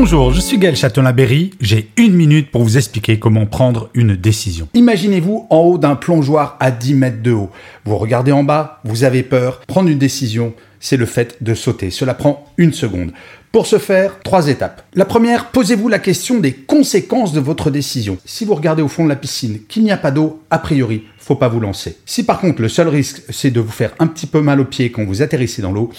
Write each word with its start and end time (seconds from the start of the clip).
Bonjour, 0.00 0.32
je 0.32 0.40
suis 0.40 0.58
Gaël 0.58 0.76
Châtelain-Berry. 0.76 1.50
J'ai 1.60 1.90
une 1.96 2.14
minute 2.14 2.52
pour 2.52 2.62
vous 2.62 2.76
expliquer 2.76 3.18
comment 3.18 3.46
prendre 3.46 3.90
une 3.94 4.14
décision. 4.14 4.68
Imaginez-vous 4.74 5.48
en 5.50 5.58
haut 5.58 5.76
d'un 5.76 5.96
plongeoir 5.96 6.56
à 6.60 6.70
10 6.70 6.94
mètres 6.94 7.20
de 7.20 7.32
haut. 7.32 7.50
Vous 7.84 7.98
regardez 7.98 8.30
en 8.30 8.44
bas, 8.44 8.78
vous 8.84 9.02
avez 9.02 9.24
peur. 9.24 9.58
Prendre 9.66 9.88
une 9.88 9.98
décision, 9.98 10.54
c'est 10.78 10.96
le 10.96 11.04
fait 11.04 11.42
de 11.42 11.52
sauter. 11.52 11.90
Cela 11.90 12.14
prend 12.14 12.46
une 12.58 12.72
seconde. 12.72 13.10
Pour 13.50 13.66
ce 13.66 13.78
faire, 13.78 14.20
trois 14.20 14.46
étapes. 14.46 14.82
La 14.94 15.04
première, 15.04 15.46
posez-vous 15.46 15.88
la 15.88 15.98
question 15.98 16.38
des 16.38 16.52
conséquences 16.52 17.32
de 17.32 17.40
votre 17.40 17.68
décision. 17.72 18.18
Si 18.24 18.44
vous 18.44 18.54
regardez 18.54 18.82
au 18.82 18.88
fond 18.88 19.02
de 19.02 19.08
la 19.08 19.16
piscine, 19.16 19.62
qu'il 19.68 19.82
n'y 19.82 19.90
a 19.90 19.96
pas 19.96 20.12
d'eau, 20.12 20.40
a 20.50 20.60
priori, 20.60 21.06
faut 21.18 21.34
pas 21.34 21.48
vous 21.48 21.58
lancer. 21.58 21.96
Si 22.06 22.22
par 22.22 22.38
contre 22.38 22.62
le 22.62 22.68
seul 22.68 22.86
risque, 22.86 23.22
c'est 23.30 23.50
de 23.50 23.58
vous 23.58 23.72
faire 23.72 23.94
un 23.98 24.06
petit 24.06 24.26
peu 24.26 24.42
mal 24.42 24.60
aux 24.60 24.64
pieds 24.64 24.92
quand 24.92 25.04
vous 25.04 25.22
atterrissez 25.22 25.60
dans 25.60 25.72
l'eau, 25.72 25.90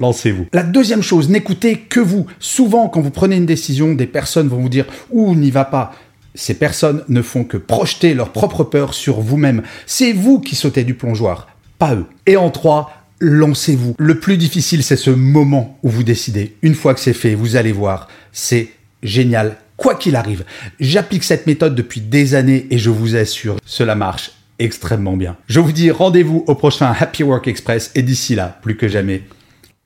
lancez-vous. 0.00 0.46
La 0.52 0.62
deuxième 0.62 1.02
chose, 1.02 1.28
n'écoutez 1.28 1.78
que 1.78 2.00
vous. 2.00 2.26
Souvent, 2.38 2.88
quand 2.88 3.00
vous 3.00 3.10
prenez 3.10 3.36
une 3.36 3.46
décision, 3.46 3.94
des 3.94 4.06
personnes 4.06 4.48
vont 4.48 4.60
vous 4.60 4.68
dire 4.68 4.86
ou 5.10 5.34
n'y 5.34 5.50
va 5.50 5.64
pas. 5.64 5.94
Ces 6.34 6.54
personnes 6.54 7.04
ne 7.08 7.22
font 7.22 7.44
que 7.44 7.56
projeter 7.56 8.14
leur 8.14 8.30
propre 8.30 8.64
peur 8.64 8.94
sur 8.94 9.20
vous-même. 9.20 9.62
C'est 9.86 10.12
vous 10.12 10.40
qui 10.40 10.56
sautez 10.56 10.84
du 10.84 10.94
plongeoir, 10.94 11.48
pas 11.78 11.94
eux. 11.94 12.06
Et 12.26 12.36
en 12.36 12.50
trois, 12.50 13.04
lancez-vous. 13.20 13.94
Le 13.98 14.18
plus 14.18 14.36
difficile, 14.36 14.82
c'est 14.82 14.96
ce 14.96 15.10
moment 15.10 15.78
où 15.82 15.88
vous 15.88 16.04
décidez. 16.04 16.56
Une 16.62 16.74
fois 16.74 16.94
que 16.94 17.00
c'est 17.00 17.12
fait, 17.12 17.34
vous 17.34 17.56
allez 17.56 17.72
voir, 17.72 18.08
c'est 18.32 18.70
génial. 19.02 19.56
Quoi 19.76 19.94
qu'il 19.94 20.16
arrive, 20.16 20.44
j'applique 20.80 21.24
cette 21.24 21.46
méthode 21.46 21.74
depuis 21.74 22.00
des 22.00 22.34
années 22.34 22.66
et 22.70 22.78
je 22.78 22.90
vous 22.90 23.16
assure, 23.16 23.56
cela 23.64 23.94
marche 23.94 24.32
extrêmement 24.58 25.16
bien. 25.16 25.36
Je 25.48 25.60
vous 25.60 25.72
dis 25.72 25.90
rendez-vous 25.90 26.44
au 26.46 26.54
prochain 26.54 26.94
Happy 26.98 27.22
Work 27.22 27.48
Express 27.48 27.90
et 27.94 28.02
d'ici 28.02 28.34
là, 28.34 28.58
plus 28.62 28.76
que 28.76 28.86
jamais, 28.86 29.22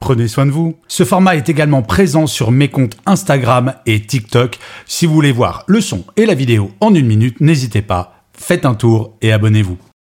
Prenez 0.00 0.28
soin 0.28 0.46
de 0.46 0.50
vous. 0.50 0.76
Ce 0.88 1.04
format 1.04 1.36
est 1.36 1.48
également 1.48 1.82
présent 1.82 2.26
sur 2.26 2.50
mes 2.50 2.68
comptes 2.68 2.96
Instagram 3.06 3.74
et 3.86 4.00
TikTok. 4.00 4.58
Si 4.86 5.06
vous 5.06 5.14
voulez 5.14 5.32
voir 5.32 5.64
le 5.66 5.80
son 5.80 6.04
et 6.16 6.26
la 6.26 6.34
vidéo 6.34 6.70
en 6.80 6.94
une 6.94 7.06
minute, 7.06 7.40
n'hésitez 7.40 7.82
pas, 7.82 8.22
faites 8.32 8.66
un 8.66 8.74
tour 8.74 9.16
et 9.22 9.32
abonnez-vous. 9.32 9.78